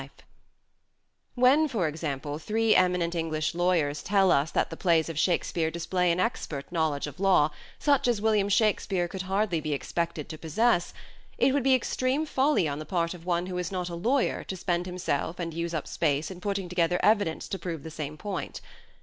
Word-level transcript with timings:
11 0.01 0.13
Shake 0.17 0.25
When, 1.35 1.67
for 1.67 1.87
example, 1.87 2.39
three 2.39 2.73
eminent 2.73 3.13
English 3.13 3.53
lawyers 3.53 3.99
sp«are 4.01 4.01
"and 4.01 4.09
tell 4.17 4.31
us 4.31 4.49
that 4.49 4.71
the 4.71 4.75
plays 4.75 5.09
of 5.09 5.19
Shakespeare 5.19 5.69
display 5.69 6.11
an 6.11 6.19
expert 6.19 6.71
knowledge 6.71 7.05
of 7.05 7.19
law 7.19 7.51
such 7.77 8.07
as 8.07 8.19
William 8.19 8.49
Shakspere 8.49 9.07
could 9.07 9.21
hardly 9.21 9.61
be 9.61 9.73
expected 9.73 10.27
to 10.29 10.39
possess, 10.39 10.95
it 11.37 11.53
would 11.53 11.61
be 11.61 11.75
extreme 11.75 12.25
folly 12.25 12.67
on 12.67 12.79
the 12.79 12.83
part 12.83 13.13
of 13.13 13.27
one 13.27 13.45
who 13.45 13.59
is 13.59 13.71
not 13.71 13.89
a 13.89 13.93
lawyer 13.95 14.43
to 14.45 14.57
spend 14.57 14.87
himself 14.87 15.37
and 15.37 15.53
use 15.53 15.71
up 15.75 15.85
space 15.87 16.31
in 16.31 16.41
putting 16.41 16.67
together 16.67 16.99
evidence 17.03 17.47
to 17.49 17.59
prove 17.59 17.83
the 17.83 17.91
same 17.91 18.17
point. 18.17 18.59